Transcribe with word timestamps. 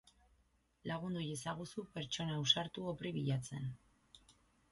Lagundu 0.91 1.19
iezaguzu 1.25 1.83
pertsona 1.99 2.39
ausartu 2.39 2.87
hopri 2.93 3.13
bilatzen! 3.21 3.71